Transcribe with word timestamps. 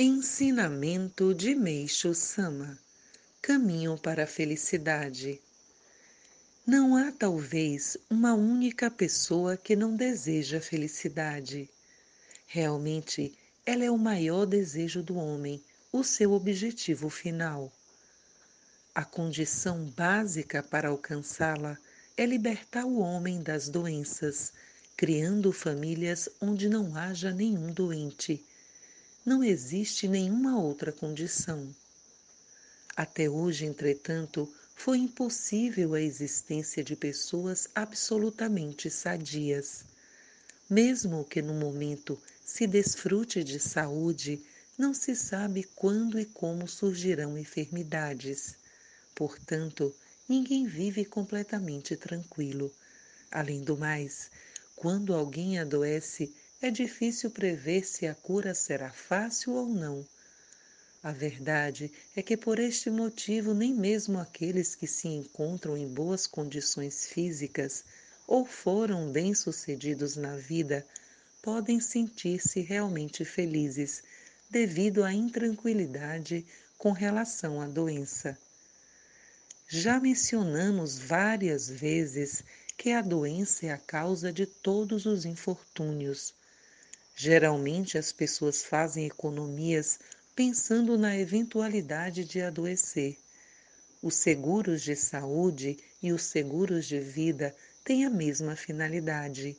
Ensinamento 0.00 1.34
de 1.34 1.56
Meixo 1.56 2.14
Sama 2.14 2.78
Caminho 3.42 3.98
para 3.98 4.22
a 4.22 4.26
Felicidade 4.28 5.40
Não 6.64 6.94
há 6.94 7.10
talvez 7.10 7.96
uma 8.08 8.32
única 8.32 8.92
pessoa 8.92 9.56
que 9.56 9.74
não 9.74 9.96
deseja 9.96 10.60
felicidade. 10.60 11.68
Realmente, 12.46 13.36
ela 13.66 13.82
é 13.82 13.90
o 13.90 13.98
maior 13.98 14.46
desejo 14.46 15.02
do 15.02 15.16
homem, 15.16 15.60
o 15.92 16.04
seu 16.04 16.30
objetivo 16.32 17.10
final. 17.10 17.72
A 18.94 19.04
condição 19.04 19.84
básica 19.96 20.62
para 20.62 20.90
alcançá-la 20.90 21.76
é 22.16 22.24
libertar 22.24 22.84
o 22.84 23.00
homem 23.00 23.42
das 23.42 23.68
doenças, 23.68 24.52
criando 24.96 25.52
famílias 25.52 26.28
onde 26.40 26.68
não 26.68 26.94
haja 26.94 27.32
nenhum 27.32 27.72
doente. 27.72 28.46
Não 29.28 29.44
existe 29.44 30.08
nenhuma 30.08 30.58
outra 30.58 30.90
condição. 30.90 31.68
Até 32.96 33.28
hoje, 33.28 33.66
entretanto, 33.66 34.50
foi 34.74 34.96
impossível 34.96 35.92
a 35.92 36.00
existência 36.00 36.82
de 36.82 36.96
pessoas 36.96 37.68
absolutamente 37.74 38.88
sadias. 38.88 39.84
Mesmo 40.70 41.26
que 41.26 41.42
no 41.42 41.52
momento 41.52 42.18
se 42.42 42.66
desfrute 42.66 43.44
de 43.44 43.60
saúde, 43.60 44.42
não 44.78 44.94
se 44.94 45.14
sabe 45.14 45.64
quando 45.76 46.18
e 46.18 46.24
como 46.24 46.66
surgirão 46.66 47.36
enfermidades. 47.36 48.56
Portanto, 49.14 49.94
ninguém 50.26 50.66
vive 50.66 51.04
completamente 51.04 51.94
tranquilo. 51.98 52.72
Além 53.30 53.60
do 53.60 53.76
mais, 53.76 54.30
quando 54.74 55.12
alguém 55.14 55.58
adoece, 55.58 56.32
é 56.60 56.70
difícil 56.72 57.30
prever 57.30 57.86
se 57.86 58.06
a 58.06 58.14
cura 58.14 58.52
será 58.52 58.90
fácil 58.90 59.54
ou 59.54 59.68
não. 59.68 60.04
A 61.02 61.12
verdade 61.12 61.92
é 62.16 62.22
que 62.22 62.36
por 62.36 62.58
este 62.58 62.90
motivo 62.90 63.54
nem 63.54 63.72
mesmo 63.72 64.18
aqueles 64.18 64.74
que 64.74 64.86
se 64.86 65.06
encontram 65.06 65.76
em 65.76 65.86
boas 65.86 66.26
condições 66.26 67.06
físicas 67.06 67.84
ou 68.26 68.44
foram 68.44 69.12
bem-sucedidos 69.12 70.16
na 70.16 70.36
vida 70.36 70.84
podem 71.40 71.78
sentir-se 71.78 72.60
realmente 72.60 73.24
felizes 73.24 74.02
devido 74.50 75.04
à 75.04 75.12
intranquilidade 75.12 76.44
com 76.76 76.90
relação 76.90 77.60
à 77.60 77.68
doença. 77.68 78.36
Já 79.68 80.00
mencionamos 80.00 80.98
várias 80.98 81.68
vezes 81.68 82.42
que 82.76 82.90
a 82.90 83.00
doença 83.00 83.66
é 83.66 83.70
a 83.70 83.78
causa 83.78 84.32
de 84.32 84.46
todos 84.46 85.06
os 85.06 85.24
infortúnios. 85.24 86.34
Geralmente 87.20 87.98
as 87.98 88.12
pessoas 88.12 88.62
fazem 88.62 89.04
economias 89.04 89.98
pensando 90.36 90.96
na 90.96 91.18
eventualidade 91.18 92.24
de 92.24 92.40
adoecer. 92.40 93.18
Os 94.00 94.14
seguros 94.14 94.82
de 94.82 94.94
saúde 94.94 95.76
e 96.00 96.12
os 96.12 96.22
seguros 96.22 96.86
de 96.86 97.00
vida 97.00 97.56
têm 97.82 98.04
a 98.04 98.10
mesma 98.10 98.54
finalidade 98.54 99.58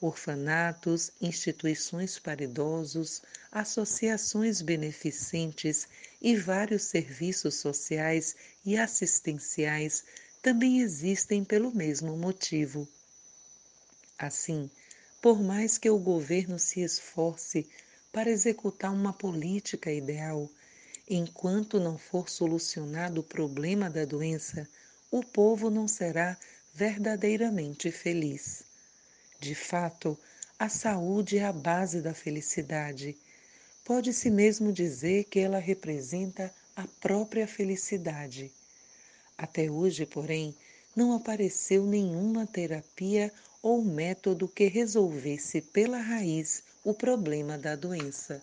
orfanatos, 0.00 1.10
instituições 1.20 2.16
para 2.16 2.44
idosos, 2.44 3.22
associações 3.50 4.62
beneficentes 4.62 5.88
e 6.22 6.36
vários 6.36 6.84
serviços 6.84 7.56
sociais 7.56 8.36
e 8.64 8.78
assistenciais 8.78 10.04
também 10.40 10.78
existem 10.78 11.42
pelo 11.42 11.74
mesmo 11.74 12.16
motivo. 12.16 12.86
Assim, 14.16 14.70
por 15.20 15.42
mais 15.42 15.78
que 15.78 15.90
o 15.90 15.98
governo 15.98 16.58
se 16.58 16.80
esforce 16.80 17.66
para 18.12 18.30
executar 18.30 18.92
uma 18.92 19.12
política 19.12 19.92
ideal, 19.92 20.48
enquanto 21.08 21.80
não 21.80 21.98
for 21.98 22.28
solucionado 22.28 23.20
o 23.20 23.24
problema 23.24 23.90
da 23.90 24.04
doença, 24.04 24.68
o 25.10 25.24
povo 25.24 25.70
não 25.70 25.88
será 25.88 26.36
verdadeiramente 26.74 27.90
feliz. 27.90 28.62
De 29.40 29.54
fato, 29.54 30.18
a 30.58 30.68
saúde 30.68 31.38
é 31.38 31.44
a 31.44 31.52
base 31.52 32.00
da 32.00 32.12
felicidade. 32.12 33.16
Pode-se 33.84 34.30
mesmo 34.30 34.72
dizer 34.72 35.24
que 35.24 35.38
ela 35.38 35.58
representa 35.58 36.52
a 36.76 36.86
própria 37.00 37.46
felicidade. 37.46 38.52
Até 39.36 39.70
hoje, 39.70 40.04
porém, 40.04 40.54
não 40.94 41.12
apareceu 41.12 41.86
nenhuma 41.86 42.46
terapia 42.46 43.32
ou 43.62 43.82
método 43.84 44.46
que 44.46 44.66
resolvesse 44.66 45.60
pela 45.60 45.98
raiz 45.98 46.62
o 46.84 46.94
problema 46.94 47.58
da 47.58 47.74
doença. 47.74 48.42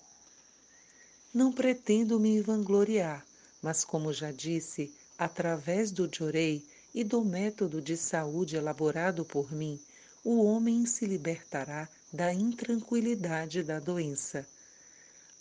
Não 1.33 1.51
pretendo 1.51 2.19
me 2.19 2.41
vangloriar, 2.41 3.25
mas 3.61 3.83
como 3.83 4.13
já 4.13 4.31
disse, 4.31 4.93
através 5.17 5.91
do 5.91 6.09
Jorei 6.13 6.63
e 6.93 7.03
do 7.03 7.23
método 7.23 7.81
de 7.81 7.97
saúde 7.97 8.55
elaborado 8.55 9.25
por 9.25 9.51
mim, 9.51 9.79
o 10.23 10.43
homem 10.43 10.85
se 10.85 11.05
libertará 11.05 11.89
da 12.11 12.33
intranquilidade 12.33 13.63
da 13.63 13.79
doença. 13.79 14.47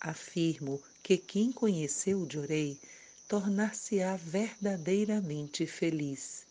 Afirmo 0.01 0.83
que 1.03 1.17
quem 1.17 1.51
conheceu 1.53 2.21
o 2.21 2.31
Jorei 2.31 2.79
tornar-se-á 3.29 4.17
verdadeiramente 4.17 5.67
feliz. 5.67 6.45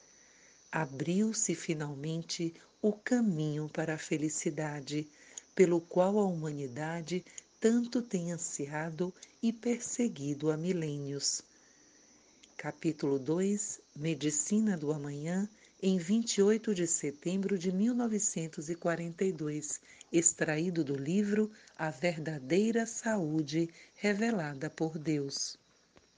Abriu-se 0.72 1.54
finalmente 1.54 2.54
o 2.84 2.92
caminho 2.92 3.70
para 3.70 3.94
a 3.94 3.98
felicidade, 3.98 5.08
pelo 5.56 5.80
qual 5.80 6.20
a 6.20 6.26
humanidade 6.26 7.24
tanto 7.58 8.02
tem 8.02 8.34
ansiado 8.34 9.14
e 9.42 9.54
perseguido 9.54 10.52
há 10.52 10.58
milênios. 10.58 11.42
Capítulo 12.58 13.18
2 13.18 13.80
Medicina 13.96 14.76
do 14.76 14.92
Amanhã 14.92 15.48
em 15.82 15.98
28 15.98 16.76
de 16.76 16.86
setembro 16.86 17.58
de 17.58 17.72
1942, 17.72 19.80
extraído 20.12 20.84
do 20.84 20.98
livro 20.98 21.50
A 21.78 21.90
Verdadeira 21.90 22.86
Saúde 22.86 23.70
Revelada 23.96 24.70
por 24.70 25.00
Deus. 25.00 25.58